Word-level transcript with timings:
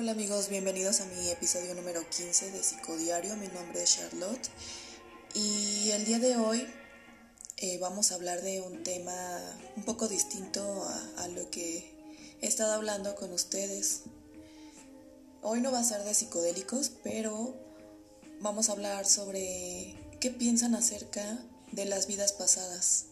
Hola 0.00 0.12
amigos, 0.12 0.48
bienvenidos 0.48 1.02
a 1.02 1.04
mi 1.04 1.28
episodio 1.28 1.74
número 1.74 2.00
15 2.08 2.52
de 2.52 2.62
Psicodiario. 2.62 3.36
Mi 3.36 3.48
nombre 3.48 3.82
es 3.82 3.96
Charlotte 3.96 4.48
y 5.34 5.90
el 5.90 6.06
día 6.06 6.18
de 6.18 6.38
hoy 6.38 6.66
eh, 7.58 7.76
vamos 7.80 8.10
a 8.10 8.14
hablar 8.14 8.40
de 8.40 8.62
un 8.62 8.82
tema 8.82 9.12
un 9.76 9.82
poco 9.82 10.08
distinto 10.08 10.62
a, 10.84 11.24
a 11.24 11.28
lo 11.28 11.50
que 11.50 11.92
he 12.40 12.46
estado 12.46 12.72
hablando 12.72 13.14
con 13.14 13.30
ustedes. 13.30 14.04
Hoy 15.42 15.60
no 15.60 15.70
va 15.70 15.80
a 15.80 15.84
ser 15.84 16.02
de 16.04 16.14
psicodélicos, 16.14 16.92
pero 17.04 17.54
vamos 18.40 18.70
a 18.70 18.72
hablar 18.72 19.04
sobre 19.04 19.94
qué 20.18 20.30
piensan 20.30 20.74
acerca 20.74 21.44
de 21.72 21.84
las 21.84 22.06
vidas 22.06 22.32
pasadas. 22.32 23.04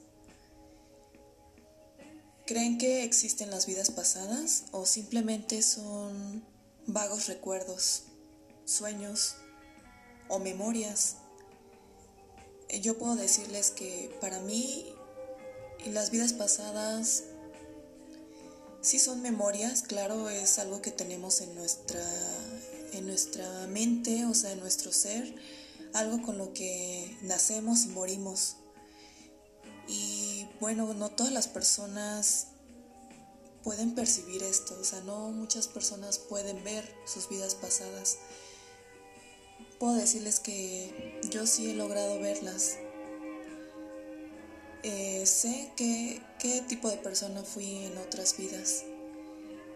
¿Creen 2.46 2.78
que 2.78 3.04
existen 3.04 3.50
las 3.50 3.66
vidas 3.66 3.90
pasadas 3.90 4.64
o 4.72 4.86
simplemente 4.86 5.60
son 5.60 6.42
vagos 6.88 7.28
recuerdos, 7.28 8.04
sueños 8.64 9.36
o 10.28 10.38
memorias? 10.38 11.16
Yo 12.82 12.98
puedo 12.98 13.14
decirles 13.14 13.70
que 13.70 14.16
para 14.20 14.40
mí 14.40 14.92
las 15.86 16.10
vidas 16.10 16.32
pasadas 16.32 17.24
sí 18.80 18.98
son 18.98 19.22
memorias, 19.22 19.82
claro, 19.82 20.30
es 20.30 20.58
algo 20.58 20.82
que 20.82 20.90
tenemos 20.90 21.40
en 21.40 21.54
nuestra, 21.54 22.04
en 22.92 23.06
nuestra 23.06 23.66
mente, 23.68 24.24
o 24.24 24.34
sea, 24.34 24.52
en 24.52 24.60
nuestro 24.60 24.92
ser, 24.92 25.34
algo 25.94 26.22
con 26.22 26.38
lo 26.38 26.52
que 26.52 27.16
nacemos 27.22 27.84
y 27.84 27.88
morimos. 27.88 28.56
Y 29.88 30.46
bueno, 30.60 30.92
no 30.94 31.10
todas 31.10 31.32
las 31.32 31.48
personas 31.48 32.48
pueden 33.68 33.94
percibir 33.94 34.42
esto, 34.44 34.74
o 34.80 34.82
sea, 34.82 35.02
no 35.02 35.28
muchas 35.28 35.68
personas 35.68 36.18
pueden 36.18 36.64
ver 36.64 36.90
sus 37.04 37.28
vidas 37.28 37.54
pasadas. 37.54 38.16
Puedo 39.78 39.92
decirles 39.92 40.40
que 40.40 41.20
yo 41.30 41.46
sí 41.46 41.70
he 41.70 41.74
logrado 41.74 42.18
verlas. 42.18 42.78
Eh, 44.84 45.22
sé 45.26 45.70
que, 45.76 46.22
qué 46.38 46.62
tipo 46.62 46.88
de 46.88 46.96
persona 46.96 47.42
fui 47.42 47.84
en 47.84 47.98
otras 47.98 48.38
vidas. 48.38 48.84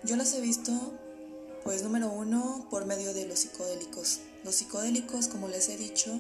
Yo 0.05 0.17
las 0.17 0.33
he 0.33 0.41
visto, 0.41 0.73
pues 1.63 1.83
número 1.83 2.11
uno, 2.11 2.67
por 2.71 2.87
medio 2.87 3.13
de 3.13 3.27
los 3.27 3.41
psicodélicos. 3.41 4.21
Los 4.43 4.55
psicodélicos, 4.55 5.29
como 5.29 5.49
les 5.49 5.69
he 5.69 5.77
dicho, 5.77 6.19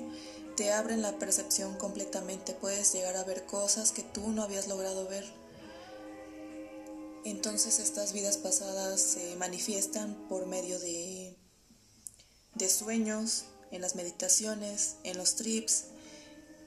te 0.58 0.74
abren 0.74 1.00
la 1.00 1.18
percepción 1.18 1.78
completamente, 1.78 2.52
puedes 2.52 2.92
llegar 2.92 3.16
a 3.16 3.24
ver 3.24 3.46
cosas 3.46 3.92
que 3.92 4.02
tú 4.02 4.28
no 4.28 4.42
habías 4.42 4.68
logrado 4.68 5.08
ver. 5.08 5.41
Entonces 7.24 7.78
estas 7.78 8.12
vidas 8.12 8.36
pasadas 8.36 9.00
se 9.00 9.36
manifiestan 9.36 10.14
por 10.28 10.46
medio 10.46 10.78
de, 10.78 11.36
de 12.54 12.68
sueños, 12.68 13.44
en 13.70 13.80
las 13.80 13.94
meditaciones, 13.94 14.96
en 15.04 15.16
los 15.18 15.36
trips. 15.36 15.84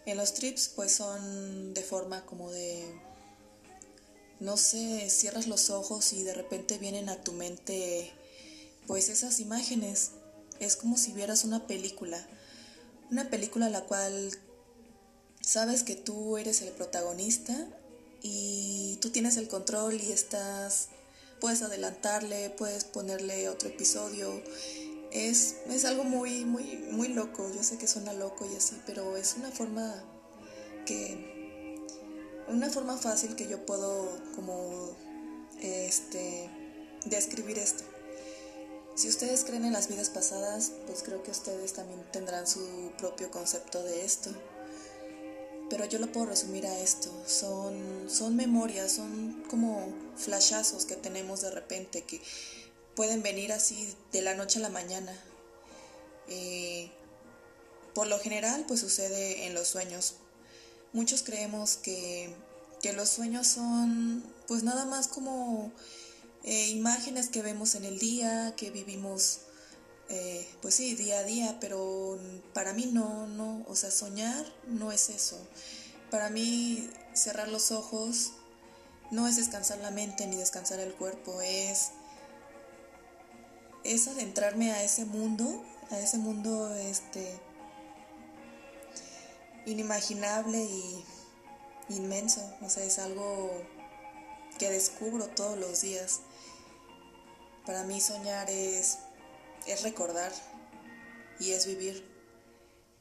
En 0.05 0.17
los 0.17 0.33
trips 0.33 0.69
pues 0.75 0.91
son 0.91 1.73
de 1.73 1.83
forma 1.83 2.25
como 2.25 2.51
de, 2.51 2.83
no 4.39 4.57
sé, 4.57 5.09
cierras 5.09 5.47
los 5.47 5.69
ojos 5.69 6.13
y 6.13 6.23
de 6.23 6.33
repente 6.33 6.77
vienen 6.77 7.09
a 7.09 7.23
tu 7.23 7.33
mente 7.33 8.11
pues 8.87 9.09
esas 9.09 9.39
imágenes. 9.39 10.11
Es 10.59 10.75
como 10.75 10.97
si 10.97 11.11
vieras 11.11 11.43
una 11.43 11.67
película 11.67 12.25
una 13.11 13.29
película 13.29 13.69
la 13.69 13.81
cual 13.81 14.31
sabes 15.41 15.83
que 15.83 15.95
tú 15.95 16.37
eres 16.37 16.61
el 16.61 16.71
protagonista 16.71 17.67
y 18.27 18.97
tú 19.01 19.11
tienes 19.11 19.37
el 19.37 19.47
control 19.47 20.01
y 20.01 20.11
estás, 20.11 20.87
puedes 21.39 21.61
adelantarle, 21.61 22.49
puedes 22.49 22.83
ponerle 22.83 23.49
otro 23.49 23.69
episodio. 23.69 24.41
Es, 25.11 25.57
es 25.69 25.85
algo 25.85 26.03
muy, 26.03 26.43
muy, 26.43 26.77
muy 26.89 27.09
loco. 27.09 27.47
Yo 27.53 27.61
sé 27.61 27.77
que 27.77 27.87
suena 27.87 28.13
loco 28.13 28.47
y 28.51 28.55
así, 28.55 28.81
pero 28.87 29.15
es 29.15 29.35
una 29.37 29.51
forma 29.51 30.03
que, 30.87 31.85
una 32.47 32.71
forma 32.71 32.97
fácil 32.97 33.35
que 33.35 33.47
yo 33.47 33.63
puedo 33.63 34.09
como, 34.35 34.97
este, 35.61 36.49
describir 37.05 37.59
esto. 37.59 37.83
Si 38.95 39.07
ustedes 39.07 39.43
creen 39.43 39.65
en 39.65 39.73
las 39.73 39.87
vidas 39.87 40.09
pasadas, 40.09 40.71
pues 40.87 41.03
creo 41.03 41.21
que 41.21 41.29
ustedes 41.29 41.73
también 41.73 42.03
tendrán 42.11 42.47
su 42.47 42.91
propio 42.97 43.29
concepto 43.29 43.83
de 43.83 44.03
esto. 44.03 44.31
Pero 45.69 45.85
yo 45.85 45.99
lo 45.99 46.11
puedo 46.11 46.27
resumir 46.27 46.65
a 46.67 46.79
esto. 46.79 47.11
Son, 47.25 48.07
son 48.07 48.35
memorias, 48.35 48.91
son 48.91 49.43
como 49.49 49.93
flashazos 50.15 50.85
que 50.85 50.95
tenemos 50.95 51.41
de 51.41 51.51
repente 51.51 52.03
que 52.03 52.21
pueden 52.95 53.23
venir 53.23 53.51
así 53.51 53.93
de 54.11 54.21
la 54.21 54.35
noche 54.35 54.59
a 54.59 54.61
la 54.61 54.69
mañana. 54.69 55.11
Eh, 56.27 56.91
por 57.93 58.07
lo 58.07 58.19
general, 58.19 58.65
pues 58.67 58.79
sucede 58.79 59.45
en 59.45 59.53
los 59.53 59.67
sueños. 59.67 60.15
Muchos 60.93 61.23
creemos 61.23 61.77
que, 61.77 62.33
que 62.81 62.93
los 62.93 63.09
sueños 63.09 63.47
son 63.47 64.23
pues 64.47 64.63
nada 64.63 64.85
más 64.85 65.07
como 65.07 65.71
eh, 66.43 66.67
imágenes 66.69 67.29
que 67.29 67.41
vemos 67.41 67.75
en 67.75 67.85
el 67.85 67.97
día, 67.97 68.53
que 68.55 68.69
vivimos, 68.69 69.39
eh, 70.09 70.47
pues 70.61 70.75
sí, 70.75 70.95
día 70.95 71.19
a 71.19 71.23
día, 71.23 71.57
pero 71.59 72.17
para 72.53 72.73
mí 72.73 72.89
no, 72.91 73.27
no, 73.27 73.63
o 73.67 73.75
sea, 73.75 73.91
soñar 73.91 74.45
no 74.67 74.91
es 74.91 75.09
eso. 75.09 75.37
Para 76.11 76.29
mí 76.29 76.89
cerrar 77.13 77.47
los 77.47 77.71
ojos 77.71 78.33
no 79.11 79.27
es 79.27 79.35
descansar 79.35 79.79
la 79.79 79.91
mente 79.91 80.27
ni 80.27 80.35
descansar 80.35 80.79
el 80.79 80.93
cuerpo, 80.93 81.41
es, 81.41 81.91
es 83.83 84.07
adentrarme 84.07 84.71
a 84.71 84.83
ese 84.83 85.05
mundo, 85.05 85.63
a 85.91 85.99
ese 85.99 86.17
mundo 86.17 86.73
este 86.75 87.39
inimaginable 89.65 90.63
y 90.63 91.05
inmenso, 91.89 92.41
o 92.61 92.69
sea, 92.69 92.83
es 92.83 92.99
algo 92.99 93.51
que 94.57 94.69
descubro 94.69 95.27
todos 95.27 95.57
los 95.57 95.81
días. 95.81 96.21
Para 97.65 97.83
mí 97.83 97.99
soñar 97.99 98.49
es, 98.49 98.99
es 99.67 99.83
recordar 99.83 100.31
y 101.39 101.51
es 101.51 101.65
vivir. 101.65 102.03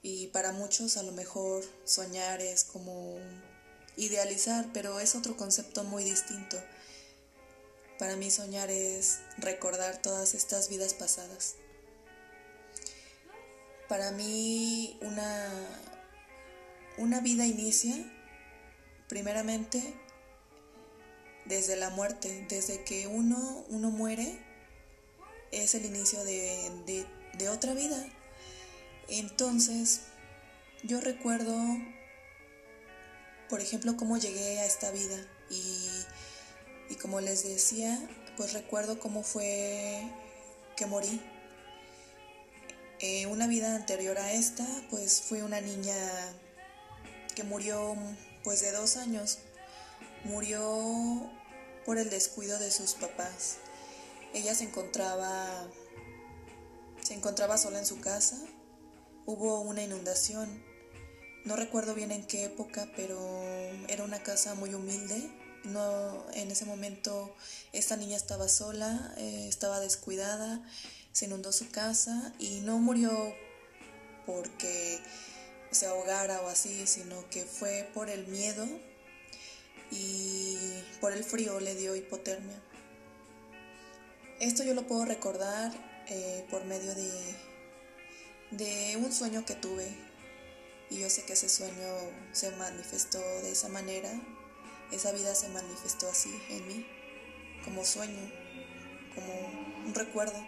Y 0.03 0.29
para 0.29 0.53
muchos 0.53 0.97
a 0.97 1.03
lo 1.03 1.13
mejor 1.13 1.65
soñar 1.85 2.41
es 2.41 2.65
como 2.65 3.19
idealizar, 3.97 4.67
pero 4.73 5.01
es 5.01 5.15
otro 5.15 5.37
concepto 5.37 5.85
muy 5.85 6.05
distinto. 6.05 6.61
Para 7.99 8.17
mí 8.17 8.31
soñar 8.31 8.71
es 8.71 9.21
recordar 9.39 10.03
todas 10.03 10.35
estas 10.35 10.69
vidas 10.69 10.95
pasadas. 10.95 11.55
Para 13.89 14.11
mí 14.11 14.99
una, 15.01 15.49
una 16.99 17.21
vida 17.21 17.47
inicia 17.47 17.95
primeramente 19.09 19.95
desde 21.45 21.77
la 21.77 21.91
muerte, 21.91 22.47
desde 22.49 22.85
que 22.85 23.07
uno, 23.07 23.65
uno 23.69 23.91
muere 23.91 24.39
es 25.63 25.75
el 25.75 25.85
inicio 25.85 26.23
de, 26.25 27.07
otra 27.51 27.75
vida. 27.75 27.97
Entonces, 29.09 30.01
yo 30.83 31.01
recuerdo, 31.01 31.57
por 33.49 33.61
ejemplo, 33.61 33.97
cómo 33.97 34.17
llegué 34.17 34.61
a 34.61 34.67
esta 34.67 34.91
vida 34.91 35.17
y, 35.51 35.89
y 36.91 36.97
como 36.97 37.21
les 37.21 37.45
decía, 37.45 37.99
pues 38.37 38.53
recuerdo 38.53 38.99
cómo 38.99 39.23
fue 39.23 40.03
que 40.77 40.87
morí. 40.87 41.21
Eh, 43.01 43.27
una 43.27 43.47
vida 43.47 43.75
anterior 43.75 44.19
a 44.19 44.33
esta, 44.33 44.67
pues 44.91 45.21
fui 45.21 45.43
una 45.43 45.61
niña 45.61 45.95
que 47.35 47.43
murió 47.43 47.97
pues 48.43 48.61
de 48.61 48.73
dos 48.73 48.97
años. 48.97 49.39
Murió 50.25 51.31
por 51.85 51.99
el 51.99 52.09
descuido 52.09 52.59
de 52.59 52.71
sus 52.71 52.95
papás. 52.95 53.59
Ella 54.35 54.55
se 54.55 54.65
encontraba 54.65 55.71
se 57.05 57.13
encontraba 57.13 57.59
sola 57.59 57.79
en 57.79 57.87
su 57.87 58.01
casa. 58.01 58.39
Hubo 59.27 59.61
una 59.61 59.83
inundación. 59.83 60.65
No 61.45 61.55
recuerdo 61.55 61.95
bien 61.95 62.11
en 62.11 62.27
qué 62.27 62.45
época, 62.45 62.91
pero 62.97 63.19
era 63.89 64.05
una 64.05 64.23
casa 64.23 64.55
muy 64.55 64.73
humilde. 64.73 65.31
No, 65.65 66.25
en 66.33 66.51
ese 66.51 66.65
momento 66.65 67.35
esta 67.73 67.97
niña 67.97 68.17
estaba 68.17 68.49
sola, 68.49 69.15
eh, 69.19 69.47
estaba 69.49 69.81
descuidada, 69.81 70.63
se 71.13 71.27
inundó 71.27 71.53
su 71.53 71.71
casa 71.71 72.33
y 72.39 72.61
no 72.61 72.79
murió 72.79 73.35
porque 74.25 74.99
se 75.71 75.87
ahogara 75.87 76.41
o 76.41 76.49
así, 76.49 76.87
sino 76.87 77.29
que 77.29 77.45
fue 77.45 77.91
por 77.93 78.09
el 78.09 78.27
miedo 78.29 78.67
y 79.91 80.57
por 81.01 81.13
el 81.13 81.25
frío 81.25 81.61
le 81.61 81.75
dio 81.75 81.95
hipotermia. 81.97 82.63
Esto 84.45 84.63
yo 84.63 84.75
lo 84.75 84.87
puedo 84.87 85.07
recordar 85.07 85.73
eh, 86.07 86.45
por 86.51 86.67
medio 86.67 86.95
de, 86.95 87.11
de 88.51 88.97
un 88.99 89.11
sueño 89.11 89.43
que 89.47 89.55
tuve 89.55 89.89
y 90.91 90.99
yo 90.99 91.09
sé 91.09 91.23
que 91.23 91.33
ese 91.33 91.49
sueño 91.49 91.89
se 92.33 92.51
manifestó 92.51 93.19
de 93.41 93.53
esa 93.53 93.71
manera, 93.71 94.11
esa 94.93 95.13
vida 95.13 95.35
se 95.35 95.49
manifestó 95.49 96.11
así 96.11 96.29
en 96.51 96.69
mí, 96.69 96.87
como 97.65 97.87
sueño, 97.87 98.21
como 99.15 99.87
un 99.87 99.95
recuerdo. 99.95 100.39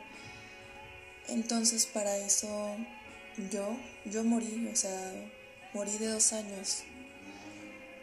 Entonces 1.28 1.86
para 1.86 2.18
eso 2.18 2.76
yo, 3.50 3.78
yo 4.04 4.24
morí, 4.24 4.68
o 4.70 4.76
sea, 4.76 5.10
morí 5.72 5.96
de 5.96 6.08
dos 6.08 6.34
años, 6.34 6.82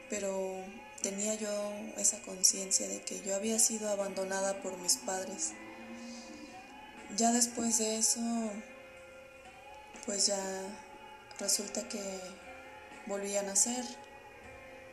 pero 0.10 0.56
tenía 1.04 1.36
yo 1.36 1.72
esa 1.98 2.20
conciencia 2.24 2.88
de 2.88 3.00
que 3.04 3.22
yo 3.22 3.36
había 3.36 3.60
sido 3.60 3.90
abandonada 3.90 4.60
por 4.64 4.76
mis 4.80 4.98
padres. 4.98 5.54
Ya 7.16 7.32
después 7.32 7.78
de 7.78 7.98
eso, 7.98 8.20
pues 10.08 10.26
ya 10.26 10.40
resulta 11.40 11.88
que 11.88 12.20
volví 13.06 13.38
a 13.38 13.44
nacer 13.44 13.86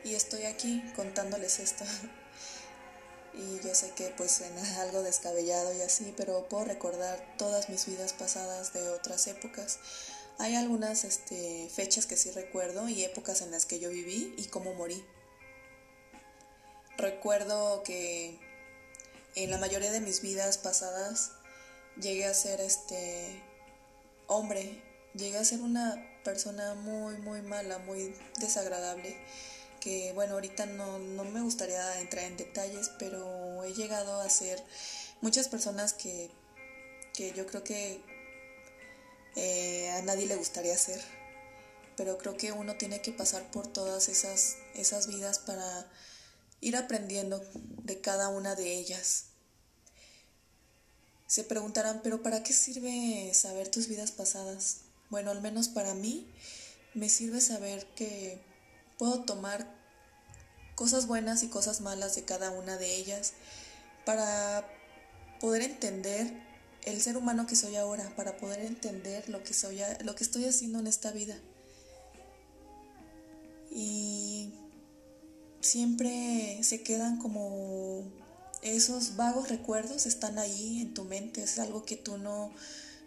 y 0.04 0.14
estoy 0.14 0.44
aquí 0.44 0.82
contándoles 0.94 1.60
esto. 1.60 1.84
y 3.34 3.66
yo 3.66 3.74
sé 3.74 3.92
que 3.92 4.12
pues 4.18 4.32
suena 4.32 4.82
algo 4.82 5.02
descabellado 5.02 5.72
y 5.72 5.80
así, 5.80 6.12
pero 6.14 6.46
puedo 6.46 6.66
recordar 6.66 7.24
todas 7.38 7.70
mis 7.70 7.86
vidas 7.86 8.12
pasadas 8.12 8.74
de 8.74 8.90
otras 8.90 9.26
épocas. 9.26 9.78
Hay 10.38 10.56
algunas 10.56 11.04
este, 11.04 11.70
fechas 11.70 12.04
que 12.04 12.18
sí 12.18 12.30
recuerdo 12.32 12.86
y 12.90 13.02
épocas 13.02 13.40
en 13.40 13.50
las 13.50 13.64
que 13.64 13.78
yo 13.78 13.88
viví 13.88 14.34
y 14.36 14.44
cómo 14.48 14.74
morí. 14.74 15.02
Recuerdo 16.98 17.82
que 17.82 18.38
en 19.36 19.50
la 19.50 19.56
mayoría 19.56 19.90
de 19.90 20.00
mis 20.00 20.20
vidas 20.20 20.58
pasadas 20.58 21.32
llegué 22.00 22.26
a 22.26 22.34
ser 22.34 22.60
este 22.60 23.42
hombre, 24.26 24.82
llegué 25.14 25.38
a 25.38 25.44
ser 25.44 25.60
una 25.60 25.96
persona 26.24 26.74
muy 26.74 27.16
muy 27.18 27.42
mala, 27.42 27.78
muy 27.78 28.14
desagradable 28.38 29.16
que 29.80 30.12
bueno, 30.12 30.34
ahorita 30.34 30.66
no, 30.66 30.98
me 30.98 31.40
gustaría 31.40 32.00
entrar 32.00 32.26
en 32.26 32.36
detalles, 32.36 32.90
pero 32.98 33.64
he 33.64 33.72
llegado 33.72 34.20
a 34.20 34.28
ser 34.28 34.62
muchas 35.20 35.48
personas 35.48 35.94
que, 35.94 36.30
yo 37.34 37.46
creo 37.46 37.64
que 37.64 38.00
eh, 39.36 39.90
a 39.90 40.02
nadie 40.02 40.26
le 40.26 40.36
gustaría 40.36 40.76
ser, 40.76 41.00
pero 41.96 42.16
creo 42.18 42.36
que 42.36 42.52
uno 42.52 42.76
tiene 42.76 43.02
que 43.02 43.12
pasar 43.12 43.50
por 43.50 43.66
todas 43.66 44.08
esas, 44.08 44.56
esas 44.74 45.06
vidas 45.06 45.38
para 45.38 45.90
ir 46.60 46.76
aprendiendo 46.76 47.42
de 47.54 48.00
cada 48.00 48.28
una 48.28 48.54
de 48.54 48.74
ellas. 48.74 49.26
Se 51.30 51.44
preguntarán, 51.44 52.00
pero 52.02 52.24
¿para 52.24 52.42
qué 52.42 52.52
sirve 52.52 53.32
saber 53.34 53.68
tus 53.68 53.86
vidas 53.86 54.10
pasadas? 54.10 54.78
Bueno, 55.10 55.30
al 55.30 55.40
menos 55.40 55.68
para 55.68 55.94
mí 55.94 56.26
me 56.92 57.08
sirve 57.08 57.40
saber 57.40 57.86
que 57.94 58.40
puedo 58.98 59.22
tomar 59.22 59.72
cosas 60.74 61.06
buenas 61.06 61.44
y 61.44 61.48
cosas 61.48 61.82
malas 61.82 62.16
de 62.16 62.24
cada 62.24 62.50
una 62.50 62.78
de 62.78 62.96
ellas 62.96 63.34
para 64.04 64.68
poder 65.38 65.62
entender 65.62 66.32
el 66.82 67.00
ser 67.00 67.16
humano 67.16 67.46
que 67.46 67.54
soy 67.54 67.76
ahora, 67.76 68.12
para 68.16 68.36
poder 68.36 68.62
entender 68.62 69.28
lo 69.28 69.44
que 69.44 69.54
soy, 69.54 69.78
lo 70.02 70.16
que 70.16 70.24
estoy 70.24 70.46
haciendo 70.46 70.80
en 70.80 70.88
esta 70.88 71.12
vida. 71.12 71.38
Y 73.70 74.52
siempre 75.60 76.58
se 76.64 76.82
quedan 76.82 77.18
como 77.18 78.02
esos 78.62 79.16
vagos 79.16 79.48
recuerdos 79.48 80.06
están 80.06 80.38
ahí 80.38 80.80
en 80.80 80.94
tu 80.94 81.04
mente, 81.04 81.42
es 81.42 81.58
algo 81.58 81.84
que 81.84 81.96
tú 81.96 82.18
no 82.18 82.50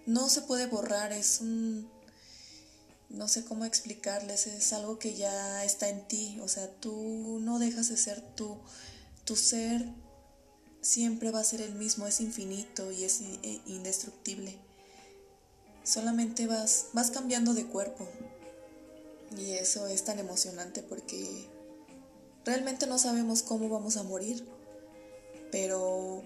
no 0.06 0.28
se 0.30 0.42
puede 0.42 0.68
borrar, 0.68 1.14
es 1.14 1.40
un 1.40 1.90
no 3.10 3.28
sé 3.28 3.46
cómo 3.46 3.64
explicarles, 3.64 4.48
es 4.48 4.74
algo 4.74 4.98
que 4.98 5.14
ya 5.14 5.64
está 5.64 5.88
en 5.88 6.08
ti, 6.08 6.40
o 6.42 6.48
sea, 6.48 6.68
tú 6.68 7.40
no 7.42 7.60
dejas 7.60 7.90
de 7.90 7.98
ser 7.98 8.22
tú, 8.36 8.58
tu 9.24 9.36
ser 9.36 9.88
siempre 10.82 11.32
va 11.32 11.40
a 11.40 11.44
ser 11.44 11.62
el 11.62 11.76
mismo, 11.76 12.08
es 12.08 12.20
infinito 12.20 12.92
y 12.92 13.04
es 13.04 13.22
e, 13.22 13.62
indestructible. 13.68 14.58
Solamente 15.84 16.48
vas, 16.48 16.88
vas 16.94 17.12
cambiando 17.12 17.54
de 17.54 17.66
cuerpo 17.66 18.08
y 19.38 19.52
eso 19.52 19.88
es 19.88 20.04
tan 20.04 20.18
emocionante 20.18 20.82
porque 20.82 21.48
realmente 22.46 22.88
no 22.88 22.98
sabemos 22.98 23.44
cómo 23.44 23.70
vamos 23.70 23.98
a 23.98 24.04
morir, 24.04 24.46
pero 25.54 26.24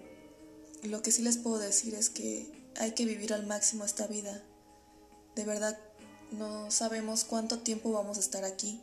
lo 0.83 1.01
que 1.01 1.11
sí 1.11 1.21
les 1.21 1.37
puedo 1.37 1.59
decir 1.59 1.95
es 1.95 2.09
que 2.09 2.49
hay 2.77 2.93
que 2.93 3.05
vivir 3.05 3.33
al 3.33 3.45
máximo 3.45 3.83
esta 3.83 4.07
vida. 4.07 4.41
De 5.35 5.43
verdad 5.43 5.77
no 6.31 6.71
sabemos 6.71 7.25
cuánto 7.25 7.59
tiempo 7.59 7.91
vamos 7.91 8.15
a 8.15 8.21
estar 8.21 8.45
aquí. 8.45 8.81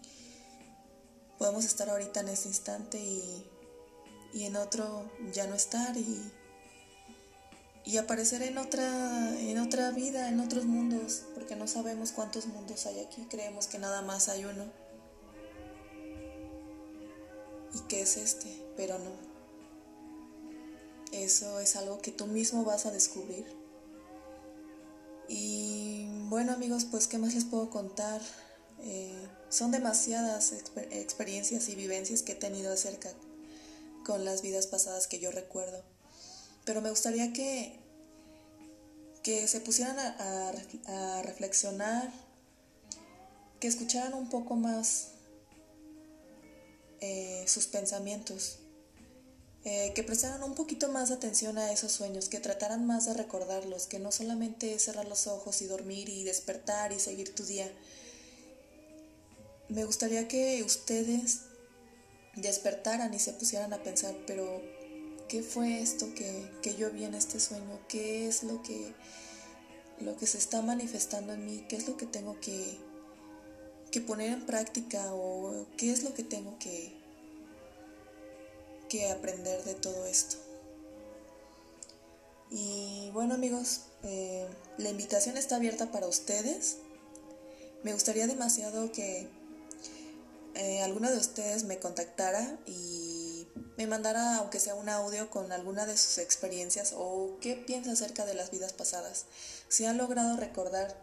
Podemos 1.39 1.65
estar 1.65 1.89
ahorita 1.89 2.21
en 2.21 2.29
este 2.29 2.49
instante 2.49 2.99
y, 2.99 4.45
en 4.45 4.57
otro 4.57 5.11
ya 5.33 5.47
no 5.47 5.55
estar 5.55 5.97
y, 5.97 6.31
y 7.87 7.97
aparecer 7.97 8.43
en 8.43 8.59
otra, 8.59 9.41
en 9.41 9.59
otra 9.59 9.93
vida, 9.93 10.29
en 10.29 10.41
otros 10.41 10.67
mundos, 10.67 11.23
porque 11.33 11.57
no 11.57 11.67
sabemos 11.67 12.13
cuántos 12.13 12.45
mundos 12.49 12.85
hay 12.85 13.01
aquí, 13.01 13.27
creemos 13.31 13.67
que 13.67 13.79
nada 13.79 14.03
más 14.03 14.29
hay 14.29 14.45
uno. 14.45 14.71
¿Y 17.75 17.81
qué 17.89 18.03
es 18.03 18.19
este? 18.19 18.63
Pero 18.77 18.99
no. 18.99 19.34
Eso 21.15 21.61
es 21.61 21.77
algo 21.77 22.01
que 22.01 22.11
tú 22.11 22.27
mismo 22.27 22.65
vas 22.65 22.87
a 22.87 22.91
descubrir. 22.91 23.47
Y 25.29 26.09
bueno 26.29 26.53
amigos, 26.53 26.85
pues 26.91 27.07
qué 27.07 27.19
más 27.19 27.35
les 27.35 27.45
puedo 27.45 27.71
contar. 27.71 28.21
Eh, 28.81 29.29
son 29.49 29.71
demasiadas 29.71 30.53
experiencias 30.91 31.69
y 31.69 31.77
vivencias 31.77 32.23
que 32.23 32.33
he 32.33 32.35
tenido 32.35 32.73
acerca 32.73 33.11
con 34.05 34.25
las 34.25 34.43
vidas 34.43 34.67
pasadas 34.67 35.07
que 35.07 35.21
yo 35.21 35.31
recuerdo. 35.31 35.85
Pero 36.65 36.81
me 36.81 36.91
gustaría 36.91 37.33
que, 37.33 37.79
que 39.23 39.47
se 39.47 39.61
pusieran 39.61 39.97
a 39.99 41.23
reflexionar, 41.23 42.13
que 43.61 43.69
escucharan 43.69 44.15
un 44.15 44.29
poco 44.29 44.57
más 44.57 45.13
eh, 47.01 47.45
sus 47.47 47.69
pensamientos 47.69 48.59
eh, 49.67 49.93
que 49.95 50.03
prestaran 50.03 50.43
un 50.43 50.55
poquito 50.55 50.91
más 50.91 51.11
atención 51.11 51.57
a 51.57 51.73
esos 51.73 51.91
sueños, 51.91 52.29
que 52.29 52.39
trataran 52.39 52.87
más 52.87 53.07
de 53.07 53.15
recordarlos, 53.15 53.87
que 53.87 53.99
no 53.99 54.13
solamente 54.13 54.79
cerrar 54.79 55.09
los 55.09 55.27
ojos 55.27 55.63
y 55.63 55.67
dormir 55.67 56.11
y 56.11 56.23
despertar 56.23 56.93
y 56.93 57.01
seguir 57.01 57.35
tu 57.35 57.45
día. 57.45 57.73
Me 59.71 59.87
gustaría 59.87 60.29
que 60.29 60.63
ustedes 60.63 61.41
despertaran 62.37 63.15
y 63.15 63.19
se 63.19 63.33
pusieran 63.33 63.73
a 63.73 63.83
pensar, 63.83 64.15
pero 64.27 64.61
¿qué 65.29 65.43
fue 65.43 65.81
esto 65.81 66.13
que, 66.15 66.47
que 66.61 66.77
yo 66.77 66.91
vi 66.91 67.05
en 67.05 67.15
este 67.15 67.41
sueño? 67.41 67.81
¿Qué 67.89 68.29
es 68.29 68.43
lo 68.43 68.63
que, 68.63 68.93
lo 70.01 70.15
que 70.19 70.27
se 70.27 70.37
está 70.37 70.61
manifestando 70.61 71.33
en 71.33 71.47
mí? 71.47 71.65
¿Qué 71.71 71.77
es 71.77 71.89
lo 71.89 71.97
que 71.97 72.05
tengo 72.05 72.39
que, 72.39 72.79
que 73.91 74.03
poner 74.03 74.31
en 74.31 74.45
práctica 74.45 75.15
o 75.15 75.67
qué 75.79 75.91
es 75.91 76.03
lo 76.03 76.13
que 76.13 76.23
tengo 76.23 76.59
que, 76.59 77.04
aprender 79.03 79.63
de 79.65 79.75
todo 79.75 80.07
esto. 80.07 80.37
Y 82.51 83.11
bueno 83.13 83.35
amigos, 83.35 83.83
eh, 84.03 84.47
la 84.79 84.91
invitación 84.91 85.37
está 85.37 85.57
abierta 85.57 85.91
para 85.91 86.07
ustedes. 86.07 86.77
Me 87.83 87.93
gustaría 87.93 88.27
demasiado 88.27 88.93
que 88.93 89.29
eh, 90.55 90.83
alguno 90.83 91.11
de 91.11 91.19
ustedes 91.19 91.65
me 91.65 91.79
contactara 91.79 92.59
y 92.67 93.49
me 93.77 93.87
mandara, 93.87 94.37
aunque 94.37 94.61
sea 94.61 94.75
un 94.75 94.89
audio, 94.89 95.31
con 95.31 95.51
alguna 95.51 95.85
de 95.85 95.97
sus 95.97 96.19
experiencias 96.19 96.95
o 96.97 97.39
qué 97.41 97.57
piensa 97.57 97.93
acerca 97.93 98.25
de 98.25 98.35
las 98.35 98.51
vidas 98.51 98.73
pasadas. 98.73 99.27
Si 99.69 99.85
han 99.85 99.99
logrado 99.99 100.37
recordar 100.37 100.97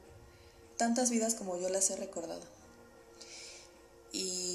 tantas 0.78 1.10
vidas 1.10 1.36
como 1.36 1.58
yo 1.58 1.70
las 1.70 1.90
he 1.92 1.96
recordado. 1.98 2.42
Y 4.14 4.51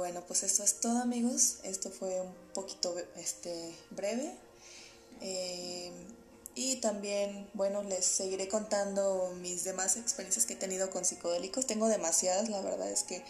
bueno, 0.00 0.22
pues 0.26 0.42
esto 0.44 0.64
es 0.64 0.80
todo 0.80 0.98
amigos. 0.98 1.58
Esto 1.62 1.90
fue 1.90 2.22
un 2.22 2.32
poquito 2.54 2.96
este, 3.16 3.74
breve. 3.90 4.34
Eh, 5.20 5.92
y 6.54 6.76
también, 6.76 7.50
bueno, 7.52 7.82
les 7.82 8.06
seguiré 8.06 8.48
contando 8.48 9.34
mis 9.42 9.62
demás 9.62 9.98
experiencias 9.98 10.46
que 10.46 10.54
he 10.54 10.56
tenido 10.56 10.88
con 10.88 11.04
psicodélicos. 11.04 11.66
Tengo 11.66 11.86
demasiadas, 11.88 12.48
la 12.48 12.62
verdad 12.62 12.90
es 12.90 13.02
que 13.02 13.22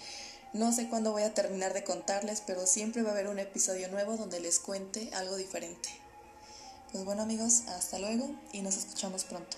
no 0.53 0.73
sé 0.73 0.89
cuándo 0.89 1.11
voy 1.11 1.25
a 1.25 1.35
terminar 1.35 1.75
de 1.75 1.83
contarles, 1.83 2.41
pero 2.47 2.65
siempre 2.69 3.03
va 3.03 3.09
a 3.11 3.13
haber 3.15 3.27
un 3.27 3.41
episodio 3.41 3.89
nuevo 3.89 4.17
donde 4.17 4.39
les 4.39 4.61
cuente 4.61 5.11
algo 5.13 5.35
diferente. 5.35 5.89
Pues 6.93 7.05
bueno 7.05 7.23
amigos, 7.23 7.63
hasta 7.67 7.99
luego 7.99 8.31
y 8.53 8.63
nos 8.63 8.77
escuchamos 8.77 9.25
pronto. 9.25 9.57